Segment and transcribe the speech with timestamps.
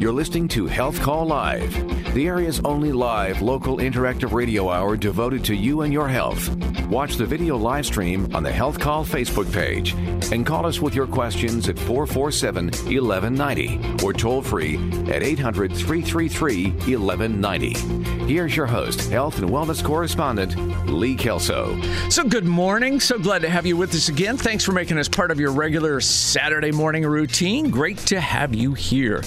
[0.00, 1.74] You're listening to Health Call Live,
[2.14, 6.48] the area's only live local interactive radio hour devoted to you and your health.
[6.86, 9.92] Watch the video live stream on the Health Call Facebook page
[10.32, 14.76] and call us with your questions at 447 1190 or toll free
[15.10, 18.10] at 800 333 1190.
[18.30, 20.56] Here's your host, health and wellness correspondent,
[20.88, 21.80] Lee Kelso.
[22.08, 23.00] So, good morning.
[23.00, 24.36] So glad to have you with us again.
[24.36, 27.70] Thanks for making us part of your regular Saturday morning routine.
[27.70, 29.22] Great to have you here.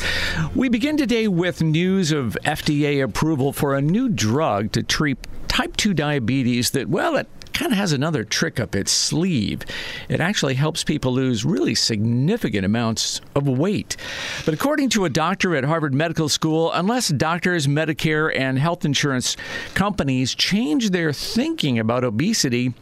[0.56, 5.18] We begin today with news of FDA approval for a new drug to treat
[5.48, 9.62] type 2 diabetes that, well, it kind of has another trick up its sleeve.
[10.10, 13.98] It actually helps people lose really significant amounts of weight.
[14.46, 19.38] But according to a doctor at Harvard Medical School, unless doctors, Medicare, and health insurance
[19.74, 22.74] companies change their thinking about obesity,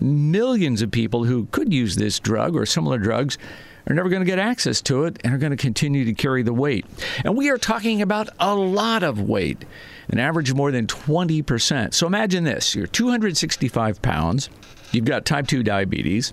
[0.00, 3.38] millions of people who could use this drug or similar drugs
[3.86, 6.42] are never going to get access to it and are going to continue to carry
[6.42, 6.84] the weight.
[7.24, 9.64] And we are talking about a lot of weight,
[10.08, 11.94] an average of more than 20%.
[11.94, 14.48] So imagine this you're 265 pounds,
[14.92, 16.32] you've got type 2 diabetes,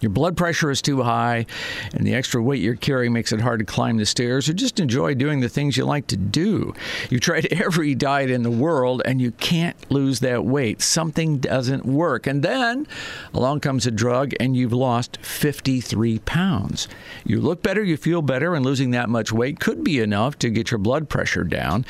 [0.00, 1.46] your blood pressure is too high,
[1.94, 4.78] and the extra weight you're carrying makes it hard to climb the stairs or just
[4.78, 6.74] enjoy doing the things you like to do.
[7.10, 10.82] You've tried every diet in the world and you can't lose that weight.
[10.82, 12.26] Something doesn't work.
[12.26, 12.86] And then
[13.32, 16.88] along comes a drug and you've lost 53 pounds.
[17.24, 20.50] You look better, you feel better, and losing that much weight could be enough to
[20.50, 21.84] get your blood pressure down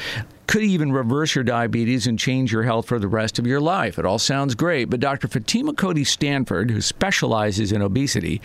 [0.46, 3.98] could even reverse your diabetes and change your health for the rest of your life.
[3.98, 5.28] It all sounds great, but Dr.
[5.28, 8.40] Fatima Cody Stanford, who specializes in obesity,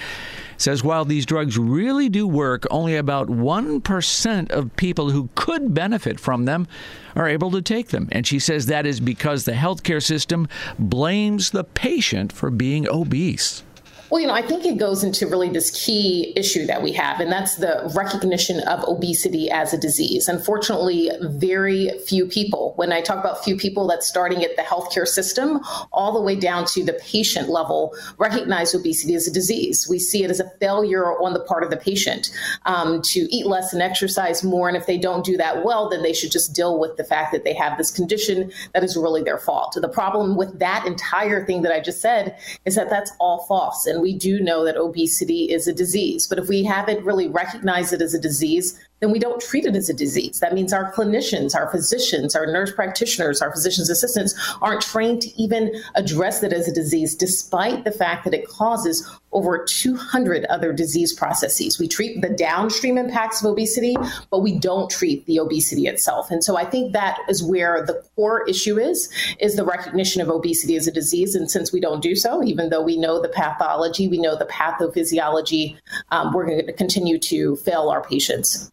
[0.58, 6.20] says while these drugs really do work, only about 1% of people who could benefit
[6.20, 6.68] from them
[7.16, 8.08] are able to take them.
[8.12, 10.48] And she says that is because the healthcare system
[10.80, 13.64] blames the patient for being obese.
[14.12, 17.22] Well, you know, I think it goes into really this key issue that we have,
[17.22, 20.28] and that's the recognition of obesity as a disease.
[20.28, 25.08] Unfortunately, very few people, when I talk about few people, that's starting at the healthcare
[25.08, 25.62] system
[25.94, 29.88] all the way down to the patient level, recognize obesity as a disease.
[29.90, 32.32] We see it as a failure on the part of the patient
[32.66, 34.68] um, to eat less and exercise more.
[34.68, 37.32] And if they don't do that well, then they should just deal with the fact
[37.32, 39.78] that they have this condition that is really their fault.
[39.80, 43.86] The problem with that entire thing that I just said is that that's all false.
[43.86, 46.28] And we do know that obesity is a disease.
[46.28, 49.76] But if we haven't really recognized it as a disease, then we don't treat it
[49.76, 50.40] as a disease.
[50.40, 55.42] That means our clinicians, our physicians, our nurse practitioners, our physician's assistants aren't trained to
[55.42, 60.72] even address it as a disease, despite the fact that it causes over 200 other
[60.72, 61.80] disease processes.
[61.80, 63.96] We treat the downstream impacts of obesity,
[64.30, 66.30] but we don't treat the obesity itself.
[66.30, 70.30] And so I think that is where the core issue is, is the recognition of
[70.30, 71.34] obesity as a disease.
[71.34, 74.46] And since we don't do so, even though we know the pathology, we know the
[74.46, 75.78] pathophysiology,
[76.12, 78.72] um, we're going to continue to fail our patients.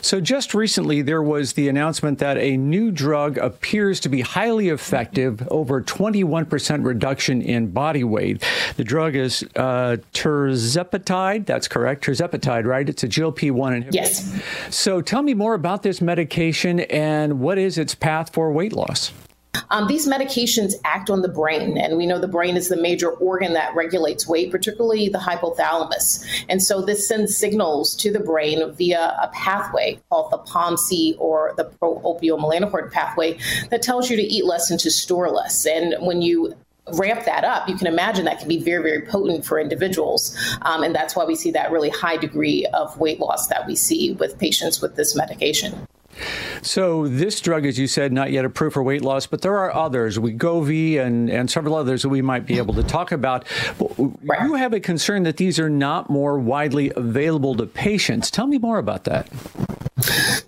[0.00, 4.68] So, just recently, there was the announcement that a new drug appears to be highly
[4.68, 8.42] effective, over 21% reduction in body weight.
[8.76, 11.46] The drug is uh, tirzepatide.
[11.46, 12.04] That's correct.
[12.04, 12.88] Tirzepatide, right?
[12.88, 13.94] It's a GLP 1 inhibitor.
[13.94, 14.40] Yes.
[14.70, 19.12] So, tell me more about this medication and what is its path for weight loss?
[19.72, 23.10] Um, these medications act on the brain, and we know the brain is the major
[23.10, 26.44] organ that regulates weight, particularly the hypothalamus.
[26.48, 31.54] And so this sends signals to the brain via a pathway called the POMC or
[31.56, 33.38] the pro-opiomelanocortin pathway
[33.70, 35.66] that tells you to eat less and to store less.
[35.66, 36.54] And when you
[36.92, 40.36] ramp that up, you can imagine that can be very, very potent for individuals.
[40.62, 43.74] Um, and that's why we see that really high degree of weight loss that we
[43.74, 45.86] see with patients with this medication.
[46.62, 49.74] So this drug, as you said, not yet approved for weight loss, but there are
[49.74, 53.46] others, Wegovy and, and several others that we might be able to talk about.
[53.98, 54.42] Right.
[54.42, 58.30] You have a concern that these are not more widely available to patients.
[58.30, 59.28] Tell me more about that.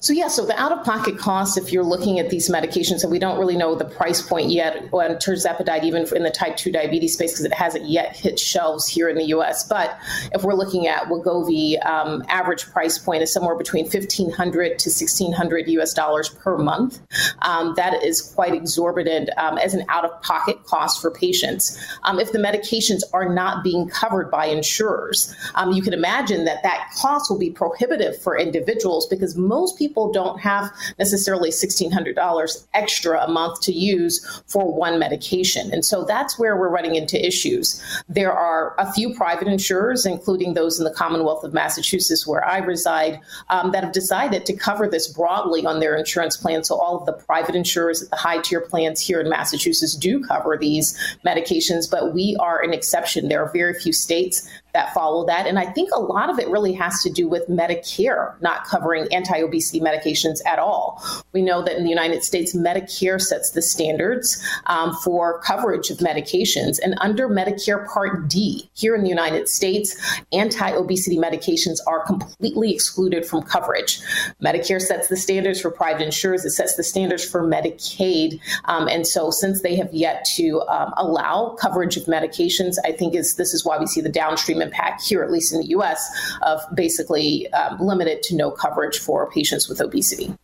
[0.01, 3.39] So yeah, so the out-of-pocket costs, if you're looking at these medications, and we don't
[3.39, 7.33] really know the price point yet on tirzepatide, even in the type 2 diabetes space,
[7.33, 9.67] because it hasn't yet hit shelves here in the U.S.
[9.67, 9.99] But
[10.33, 15.69] if we're looking at Wegovy, um, average price point is somewhere between 1,500 to 1,600
[15.69, 15.95] U.S.
[15.95, 17.01] dollars per month.
[17.43, 21.83] Um, that is quite exorbitant um, as an out-of-pocket cost for patients.
[22.03, 26.63] Um, if the medications are not being covered by insurers, um, you can imagine that
[26.63, 33.25] that cost will be prohibitive for individuals because most people don't have necessarily $1,600 extra
[33.25, 35.73] a month to use for one medication.
[35.73, 37.83] And so that's where we're running into issues.
[38.09, 42.59] There are a few private insurers, including those in the Commonwealth of Massachusetts where I
[42.59, 43.21] reside,
[43.51, 46.65] um, that have decided to cover this broadly on their insurance plan.
[46.65, 50.23] So all of the private insurers at the high tier plans here in Massachusetts do
[50.25, 53.29] cover these medications, but we are an exception.
[53.29, 55.47] There are very few states that follow that.
[55.47, 59.07] And I think a lot of it really has to do with Medicare not covering
[59.13, 61.03] anti obesity medications at all.
[61.33, 65.99] We know that in the United States, Medicare sets the standards um, for coverage of
[65.99, 66.79] medications.
[66.83, 69.97] And under Medicare Part D, here in the United States,
[70.33, 74.01] anti obesity medications are completely excluded from coverage.
[74.43, 78.41] Medicare sets the standards for private insurers, it sets the standards for Medicaid.
[78.65, 83.15] Um, and so, since they have yet to um, allow coverage of medications, I think
[83.15, 86.01] is this is why we see the downstream impact here, at least in the US,
[86.43, 90.35] of basically um, limited to no coverage for patients with obesity.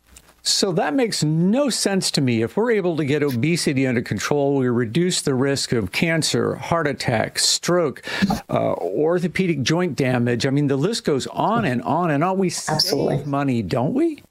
[0.43, 2.43] So that makes no sense to me.
[2.43, 6.87] If we're able to get obesity under control, we reduce the risk of cancer, heart
[6.87, 8.03] attack, stroke,
[8.49, 10.47] uh, orthopedic joint damage.
[10.47, 12.39] I mean, the list goes on and on and on.
[12.39, 13.19] We Absolutely.
[13.19, 14.23] save money, don't we?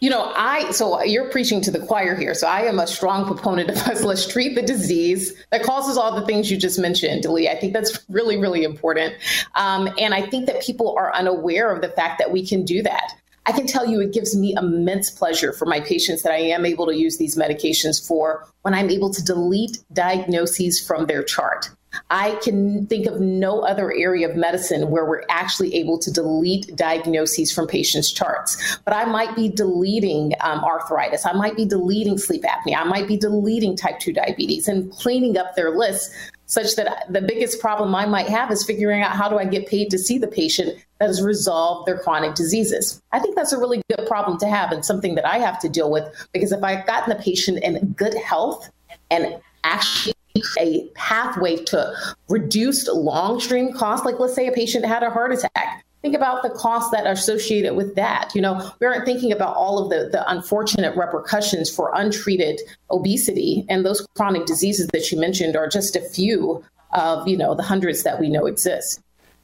[0.00, 2.34] You know, I so you're preaching to the choir here.
[2.34, 6.18] So I am a strong proponent of us let's treat the disease that causes all
[6.18, 7.48] the things you just mentioned, Lee.
[7.48, 9.14] I think that's really, really important.
[9.54, 12.82] Um, and I think that people are unaware of the fact that we can do
[12.82, 13.14] that.
[13.48, 16.66] I can tell you it gives me immense pleasure for my patients that I am
[16.66, 21.70] able to use these medications for when I'm able to delete diagnoses from their chart.
[22.10, 26.74] I can think of no other area of medicine where we're actually able to delete
[26.76, 28.78] diagnoses from patients' charts.
[28.84, 33.08] But I might be deleting um, arthritis, I might be deleting sleep apnea, I might
[33.08, 36.12] be deleting type 2 diabetes and cleaning up their list
[36.48, 39.66] such that the biggest problem I might have is figuring out how do I get
[39.66, 43.02] paid to see the patient that has resolved their chronic diseases.
[43.12, 45.68] I think that's a really good problem to have and something that I have to
[45.68, 48.70] deal with because if I've gotten the patient in good health
[49.10, 50.14] and actually
[50.58, 51.92] a pathway to
[52.28, 54.04] reduced long stream costs.
[54.04, 55.84] Like, let's say a patient had a heart attack.
[56.02, 58.30] Think about the costs that are associated with that.
[58.34, 63.66] You know, we aren't thinking about all of the, the unfortunate repercussions for untreated obesity.
[63.68, 67.64] And those chronic diseases that you mentioned are just a few of, you know, the
[67.64, 69.00] hundreds that we know exist.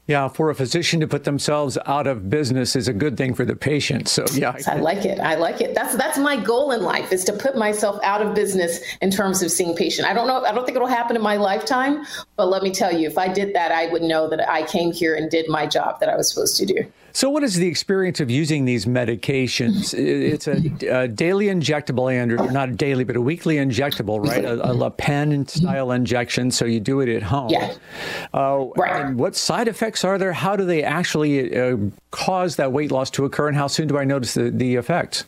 [0.07, 3.43] Yeah, for a physician to put themselves out of business is a good thing for
[3.43, 4.07] the patient.
[4.07, 5.19] So yeah, I, like it.
[5.19, 5.73] I like it.
[5.73, 9.41] That's that's my goal in life is to put myself out of business in terms
[9.41, 10.07] of seeing patient.
[10.07, 10.45] I don't know.
[10.45, 12.05] I don't think it'll happen in my lifetime,
[12.35, 14.91] but let me tell you, if I did that, I would know that I came
[14.91, 16.85] here and did my job that I was supposed to do.
[17.15, 19.93] So, what is the experience of using these medications?
[19.97, 24.43] It's a, a daily injectable, Andrew, not daily, but a weekly injectable, right?
[24.43, 26.51] A, a pen style injection.
[26.51, 27.51] So, you do it at home.
[27.51, 27.73] Yeah.
[28.33, 29.05] Uh, right.
[29.05, 30.33] And what side effects are there?
[30.33, 31.77] How do they actually uh,
[32.11, 33.47] cause that weight loss to occur?
[33.47, 35.23] And how soon do I notice the, the effects?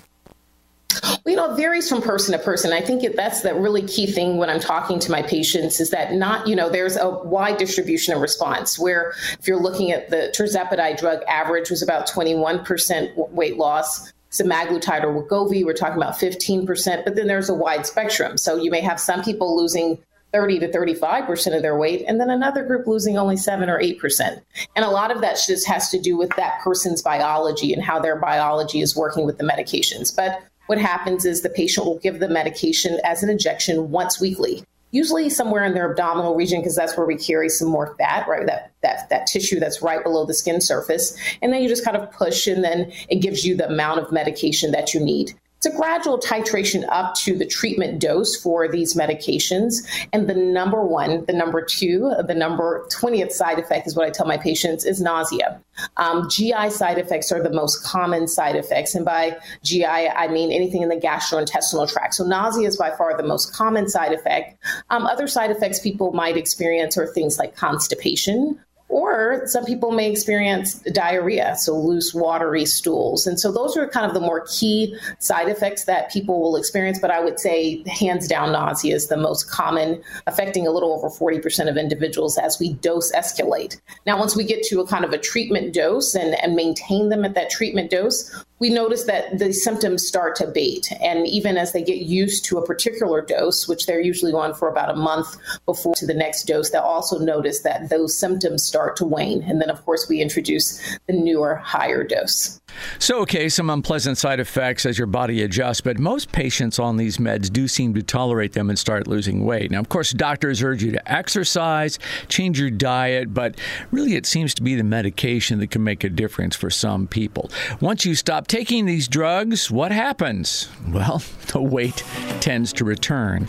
[1.27, 2.71] You know, it varies from person to person.
[2.71, 6.13] I think that's the really key thing when I'm talking to my patients is that
[6.13, 10.33] not, you know, there's a wide distribution of response where if you're looking at the
[10.33, 14.13] tirzepatide drug average was about 21% weight loss.
[14.29, 18.37] Semaglutide or Wegovy, we're talking about 15%, but then there's a wide spectrum.
[18.37, 19.97] So you may have some people losing
[20.33, 24.41] 30 to 35% of their weight, and then another group losing only 7 or 8%.
[24.75, 27.99] And a lot of that just has to do with that person's biology and how
[27.99, 30.13] their biology is working with the medications.
[30.13, 34.63] But what happens is the patient will give the medication as an injection once weekly
[34.91, 38.45] usually somewhere in their abdominal region because that's where we carry some more fat right?
[38.45, 41.17] That that that tissue that's right below the skin surface.
[41.41, 44.11] And then you just kind of push and then it gives you the amount of
[44.11, 48.93] medication that you need it's a gradual titration up to the treatment dose for these
[48.93, 49.87] medications.
[50.13, 54.11] And the number one, the number two, the number 20th side effect is what I
[54.11, 55.59] tell my patients is nausea.
[55.97, 58.93] Um, GI side effects are the most common side effects.
[58.93, 62.13] And by GI, I mean anything in the gastrointestinal tract.
[62.13, 64.61] So nausea is by far the most common side effect.
[64.91, 68.59] Um, other side effects people might experience are things like constipation,
[68.97, 73.27] or some people may experience diarrhea, so loose, watery stools.
[73.27, 76.97] And so those are kind of the more key side effects that people will experience.
[76.97, 81.09] But I would say, hands down, nausea is the most common, affecting a little over
[81.09, 83.79] 40% of individuals as we dose escalate.
[84.07, 87.23] Now, once we get to a kind of a treatment dose and, and maintain them
[87.23, 90.91] at that treatment dose, we notice that the symptoms start to abate.
[91.01, 94.67] And even as they get used to a particular dose, which they're usually on for
[94.67, 98.95] about a month before to the next dose, they'll also notice that those symptoms start
[98.97, 99.43] to wane.
[99.43, 102.59] And then, of course, we introduce the newer, higher dose.
[102.99, 107.17] So, okay, some unpleasant side effects as your body adjusts, but most patients on these
[107.17, 109.71] meds do seem to tolerate them and start losing weight.
[109.71, 113.55] Now, of course, doctors urge you to exercise, change your diet, but
[113.91, 117.49] really it seems to be the medication that can make a difference for some people.
[117.79, 120.69] Once you stop taking these drugs, what happens?
[120.87, 122.03] Well, the weight
[122.39, 123.45] tends to return.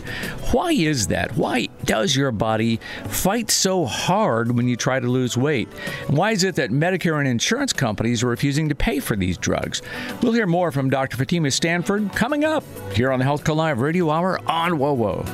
[0.51, 1.35] Why is that?
[1.35, 5.67] Why does your body fight so hard when you try to lose weight?
[6.05, 9.81] why is it that Medicare and insurance companies are refusing to pay for these drugs?
[10.21, 11.17] We'll hear more from Dr.
[11.17, 15.25] Fatima Stanford coming up here on the Health Call Live Radio Hour on WOWO.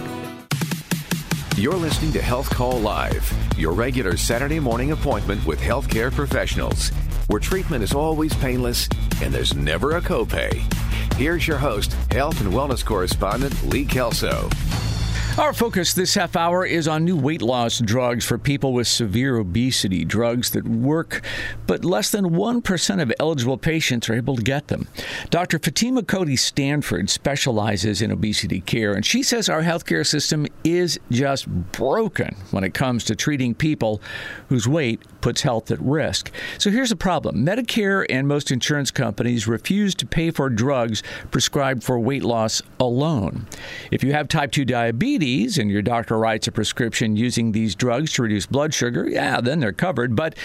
[1.57, 6.87] You're listening to Health Call Live, your regular Saturday morning appointment with healthcare professionals,
[7.27, 8.87] where treatment is always painless
[9.21, 10.53] and there's never a copay.
[11.15, 14.49] Here's your host, health and wellness correspondent Lee Kelso.
[15.37, 19.35] Our focus this half hour is on new weight loss drugs for people with severe
[19.35, 21.21] obesity, drugs that work,
[21.67, 24.87] but less than 1% of eligible patients are able to get them.
[25.31, 25.59] Dr.
[25.59, 31.49] Fatima Cody Stanford specializes in obesity care, and she says our healthcare system is just
[31.73, 34.01] broken when it comes to treating people
[34.47, 36.31] whose weight puts health at risk.
[36.57, 41.83] So here's the problem Medicare and most insurance companies refuse to pay for drugs prescribed
[41.83, 43.47] for weight loss alone.
[43.91, 47.73] If you have type 2 diabetes, diabetes and your doctor writes a prescription using these
[47.73, 50.15] drugs to reduce blood sugar, yeah, then they're covered.
[50.15, 50.37] But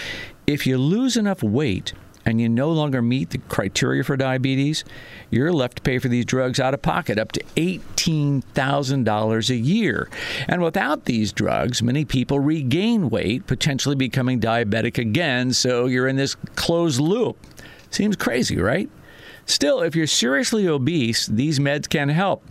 [0.47, 1.93] if you lose enough weight
[2.25, 4.83] and you no longer meet the criteria for diabetes,
[5.29, 10.09] you're left to pay for these drugs out of pocket up to $18,000 a year.
[10.47, 15.53] And without these drugs, many people regain weight, potentially becoming diabetic again.
[15.53, 17.37] So you're in this closed loop.
[17.91, 18.89] Seems crazy, right?
[19.45, 22.43] Still, if you're seriously obese, these meds can help.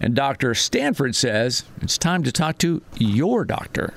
[0.00, 0.54] And Dr.
[0.54, 3.94] Stanford says it's time to talk to your doctor.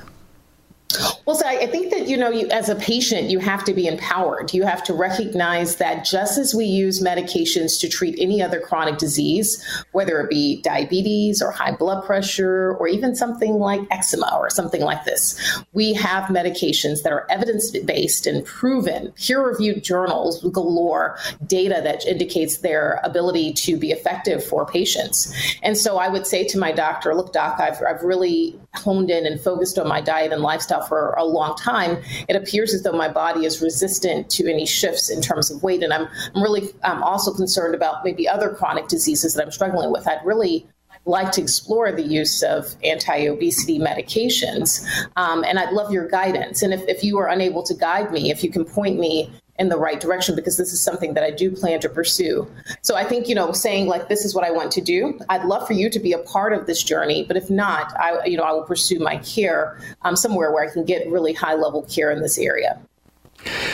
[1.32, 3.88] Well, so I think that, you know, you, as a patient, you have to be
[3.88, 4.54] empowered.
[4.54, 8.98] You have to recognize that just as we use medications to treat any other chronic
[8.98, 14.50] disease, whether it be diabetes or high blood pressure or even something like eczema or
[14.50, 15.40] something like this,
[15.72, 22.06] we have medications that are evidence based and proven, peer reviewed journals galore, data that
[22.06, 25.34] indicates their ability to be effective for patients.
[25.64, 29.26] And so I would say to my doctor, look, doc, I've, I've really honed in
[29.26, 32.92] and focused on my diet and lifestyle for a long time, it appears as though
[32.92, 35.84] my body is resistant to any shifts in terms of weight.
[35.84, 40.08] And I'm, I'm really also concerned about maybe other chronic diseases that I'm struggling with.
[40.08, 40.68] I'd really
[41.06, 44.86] like to explore the use of anti obesity medications.
[45.16, 46.62] Um, and I'd love your guidance.
[46.62, 49.70] And if, if you are unable to guide me, if you can point me in
[49.70, 52.50] the right direction because this is something that I do plan to pursue.
[52.82, 55.46] So I think, you know, saying like this is what I want to do, I'd
[55.46, 58.38] love for you to be a part of this journey, but if not, I you
[58.38, 61.84] know, I will pursue my care um, somewhere where I can get really high level
[61.84, 62.82] care in this area.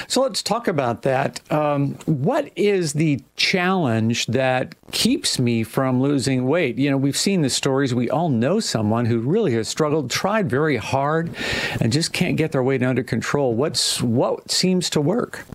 [0.07, 1.39] So let's talk about that.
[1.51, 6.77] Um, what is the challenge that keeps me from losing weight?
[6.77, 7.93] You know, we've seen the stories.
[7.93, 11.35] We all know someone who really has struggled, tried very hard,
[11.81, 13.53] and just can't get their weight under control.
[13.53, 15.45] What's what seems to work?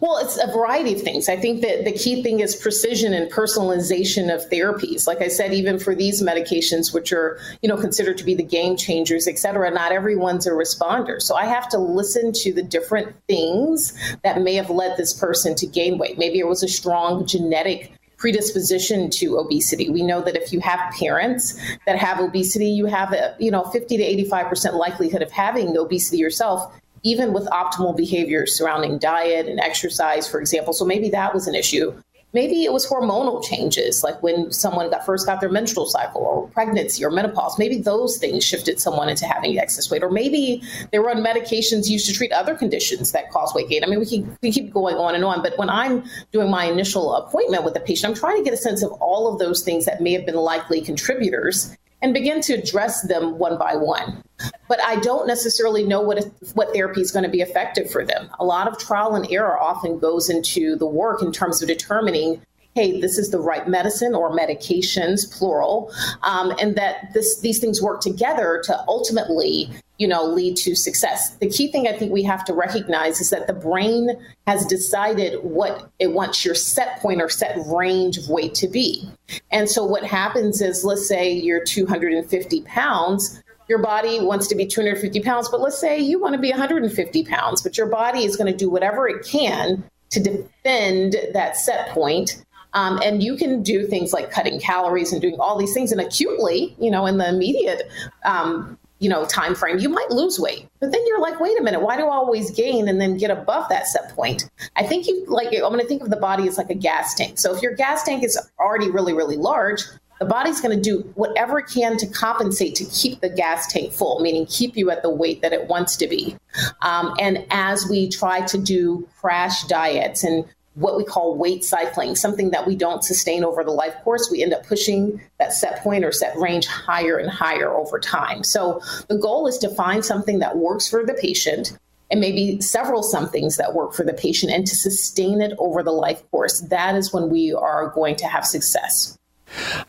[0.00, 1.28] Well, it's a variety of things.
[1.28, 5.06] I think that the key thing is precision and personalization of therapies.
[5.06, 8.44] Like I said, even for these medications, which are you know considered to be the
[8.44, 11.20] game changers, et cetera, not everyone's a responder.
[11.20, 15.54] So I have to listen to the different things that may have led this person
[15.56, 16.18] to gain weight.
[16.18, 19.88] Maybe it was a strong genetic predisposition to obesity.
[19.88, 23.64] We know that if you have parents that have obesity, you have a you know
[23.64, 29.60] 50 to 85% likelihood of having obesity yourself even with optimal behaviors surrounding diet and
[29.60, 30.72] exercise, for example.
[30.72, 31.94] So maybe that was an issue.
[32.34, 36.46] Maybe it was hormonal changes, like when someone got first got their menstrual cycle or
[36.48, 37.58] pregnancy or menopause.
[37.58, 40.02] Maybe those things shifted someone into having excess weight.
[40.02, 40.62] Or maybe
[40.92, 43.82] they were on medications used to treat other conditions that cause weight gain.
[43.82, 45.42] I mean, we, can, we keep going on and on.
[45.42, 48.58] But when I'm doing my initial appointment with the patient, I'm trying to get a
[48.58, 52.52] sense of all of those things that may have been likely contributors and begin to
[52.52, 54.22] address them one by one.
[54.68, 58.30] But I don't necessarily know what what therapy is going to be effective for them.
[58.38, 62.40] A lot of trial and error often goes into the work in terms of determining
[62.78, 65.92] hey, this is the right medicine or medications, plural,
[66.22, 69.68] um, and that this, these things work together to ultimately
[69.98, 73.30] you know lead to success the key thing i think we have to recognize is
[73.30, 74.10] that the brain
[74.46, 79.08] has decided what it wants your set point or set range of weight to be
[79.50, 84.66] and so what happens is let's say you're 250 pounds your body wants to be
[84.66, 88.36] 250 pounds but let's say you want to be 150 pounds but your body is
[88.36, 92.44] going to do whatever it can to defend that set point
[92.74, 96.00] um, and you can do things like cutting calories and doing all these things and
[96.00, 97.90] acutely you know in the immediate
[98.24, 101.62] um, you know time frame you might lose weight but then you're like wait a
[101.62, 104.50] minute why do i always gain and then get above that set point?
[104.76, 107.14] I think you like i'm going to think of the body as like a gas
[107.14, 109.82] tank so if your gas tank is already really really large
[110.18, 113.92] the body's going to do whatever it can to compensate to keep the gas tank
[113.92, 116.36] full meaning keep you at the weight that it wants to be
[116.82, 120.44] um, and as we try to do crash diets and
[120.78, 124.28] what we call weight cycling, something that we don't sustain over the life course.
[124.30, 128.44] We end up pushing that set point or set range higher and higher over time.
[128.44, 131.76] So the goal is to find something that works for the patient
[132.10, 135.90] and maybe several somethings that work for the patient and to sustain it over the
[135.90, 136.60] life course.
[136.60, 139.17] That is when we are going to have success.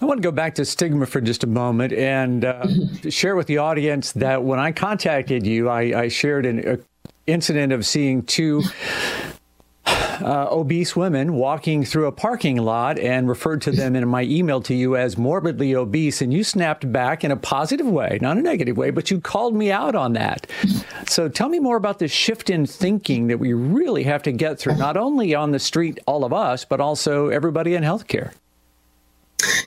[0.01, 2.67] I want to go back to stigma for just a moment and uh,
[3.09, 6.83] share with the audience that when I contacted you, I, I shared an
[7.27, 8.63] incident of seeing two
[10.21, 14.61] uh, obese women walking through a parking lot and referred to them in my email
[14.61, 16.21] to you as morbidly obese.
[16.21, 19.55] And you snapped back in a positive way, not a negative way, but you called
[19.55, 20.47] me out on that.
[21.07, 24.59] So tell me more about the shift in thinking that we really have to get
[24.59, 28.31] through, not only on the street, all of us, but also everybody in healthcare.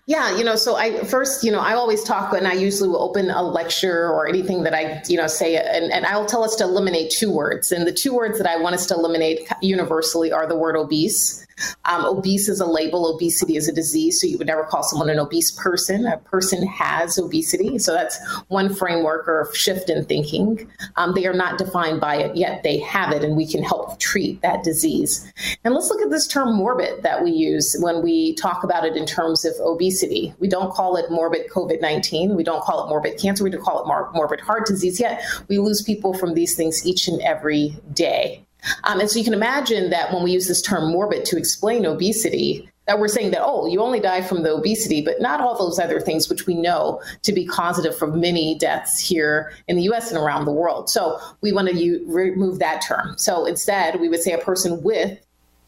[0.06, 3.02] Yeah, you know, so I first, you know, I always talk and I usually will
[3.02, 6.56] open a lecture or anything that I, you know, say, and, and I'll tell us
[6.56, 7.70] to eliminate two words.
[7.70, 11.46] And the two words that I want us to eliminate universally are the word obese
[11.84, 14.20] um, obese is a label, obesity is a disease.
[14.20, 16.06] So you would never call someone an obese person.
[16.06, 17.78] A person has obesity.
[17.78, 20.68] So that's one framework or shift in thinking.
[20.96, 23.98] Um, they are not defined by it, yet they have it, and we can help
[23.98, 25.30] treat that disease.
[25.64, 28.96] And let's look at this term morbid that we use when we talk about it
[28.96, 30.34] in terms of obesity.
[30.38, 32.36] We don't call it morbid COVID 19.
[32.36, 33.44] We don't call it morbid cancer.
[33.44, 35.00] We don't call it mor- morbid heart disease.
[35.00, 38.44] Yet we lose people from these things each and every day.
[38.84, 41.84] Um, and so you can imagine that when we use this term morbid to explain
[41.84, 45.56] obesity, that we're saying that, oh, you only die from the obesity, but not all
[45.56, 49.82] those other things, which we know to be causative for many deaths here in the
[49.84, 50.90] US and around the world.
[50.90, 53.16] So we want to u- remove that term.
[53.18, 55.18] So instead, we would say a person with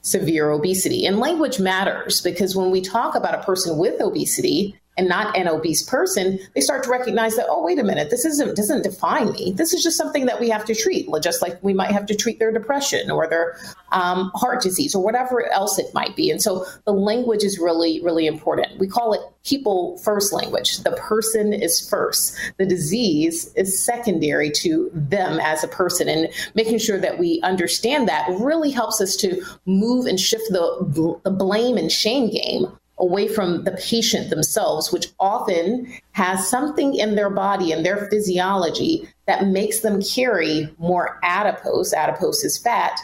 [0.03, 1.07] severe obesity.
[1.07, 5.49] And language matters because when we talk about a person with obesity, and not an
[5.49, 9.33] obese person, they start to recognize that, oh, wait a minute, this isn't doesn't define
[9.33, 9.53] me.
[9.53, 12.15] This is just something that we have to treat, just like we might have to
[12.15, 13.57] treat their depression or their
[13.93, 16.31] um, heart disease or whatever else it might be.
[16.31, 18.79] And so the language is really, really important.
[18.79, 20.79] We call it people first language.
[20.79, 22.37] The person is first.
[22.57, 26.09] The disease is secondary to them as a person.
[26.09, 31.21] And making sure that we understand that really helps us to move and shift the,
[31.25, 32.67] the blame and shame game
[32.99, 39.09] away from the patient themselves, which often has something in their body and their physiology
[39.27, 43.01] that makes them carry more adipose, adipose is fat,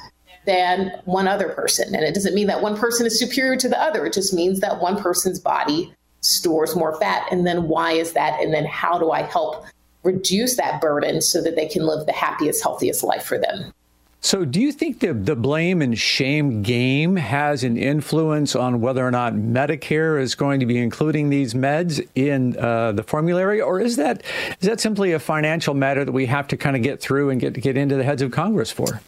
[0.46, 1.94] than one other person.
[1.94, 4.60] And it doesn't mean that one person is superior to the other, it just means
[4.60, 7.26] that one person's body stores more fat.
[7.30, 8.40] And then why is that?
[8.40, 9.64] And then how do I help
[10.02, 13.72] reduce that burden so that they can live the happiest, healthiest life for them?
[14.22, 19.06] So, do you think the, the blame and shame game has an influence on whether
[19.06, 23.80] or not Medicare is going to be including these meds in uh, the formulary, or
[23.80, 24.22] is that
[24.60, 27.40] is that simply a financial matter that we have to kind of get through and
[27.40, 29.00] get get into the heads of Congress for?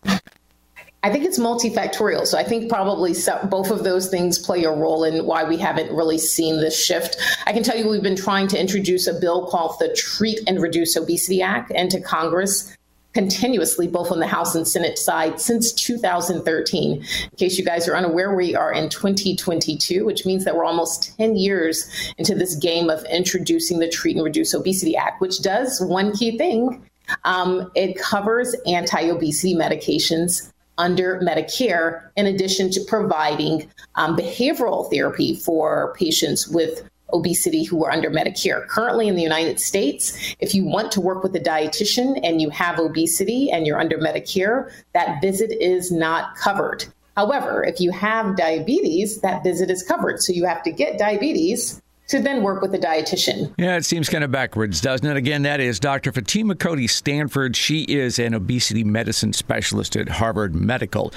[1.04, 2.26] I think it's multifactorial.
[2.26, 5.56] So I think probably some, both of those things play a role in why we
[5.56, 7.16] haven't really seen this shift.
[7.44, 10.62] I can tell you we've been trying to introduce a bill called the Treat and
[10.62, 12.76] Reduce Obesity Act into Congress
[13.12, 16.92] continuously, both on the House and Senate side, since 2013.
[16.92, 21.16] In case you guys are unaware, we are in 2022, which means that we're almost
[21.16, 25.80] 10 years into this game of introducing the Treat and Reduce Obesity Act, which does
[25.80, 26.86] one key thing
[27.24, 35.34] um, it covers anti obesity medications under Medicare, in addition to providing um, behavioral therapy
[35.34, 38.66] for patients with obesity who are under Medicare.
[38.68, 42.50] Currently in the United States, if you want to work with a dietitian and you
[42.50, 46.84] have obesity and you're under Medicare, that visit is not covered.
[47.16, 50.20] However, if you have diabetes, that visit is covered.
[50.20, 53.54] So you have to get diabetes to then work with a dietitian.
[53.56, 55.16] Yeah, it seems kind of backwards, doesn't it?
[55.16, 56.12] Again, that is Dr.
[56.12, 57.56] Fatima Cody Stanford.
[57.56, 61.12] She is an obesity medicine specialist at Harvard Medical.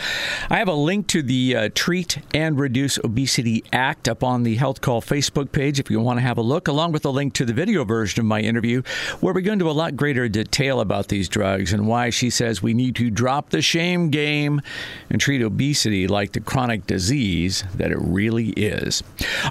[0.50, 4.56] I have a link to the uh, Treat and Reduce Obesity Act up on the
[4.56, 7.34] Health Call Facebook page if you want to have a look, along with a link
[7.34, 8.82] to the video version of my interview,
[9.20, 12.62] where we go into a lot greater detail about these drugs and why she says
[12.62, 14.62] we need to drop the shame game
[15.10, 19.04] and treat obesity like the chronic disease that it really is.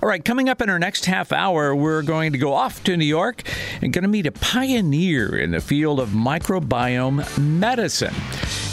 [0.03, 2.97] All right, coming up in our next half hour, we're going to go off to
[2.97, 3.43] New York
[3.83, 8.15] and going to meet a pioneer in the field of microbiome medicine.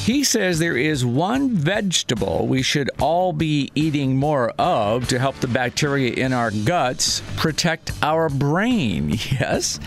[0.03, 5.35] He says there is one vegetable we should all be eating more of to help
[5.35, 9.11] the bacteria in our guts protect our brain.
[9.31, 9.79] Yes,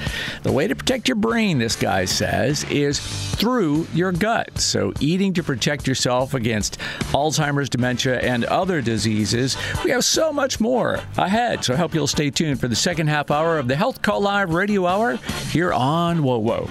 [0.43, 3.01] the way to protect your brain, this guy says, is
[3.35, 4.59] through your gut.
[4.59, 6.79] So, eating to protect yourself against
[7.13, 9.57] Alzheimer's, dementia, and other diseases.
[9.85, 11.65] We have so much more ahead.
[11.65, 14.21] So, I hope you'll stay tuned for the second half hour of the Health Call
[14.21, 15.17] Live Radio Hour
[15.51, 16.71] here on WOWO.